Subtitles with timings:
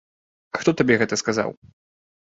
[0.59, 1.57] Хто табе гэта сказаў?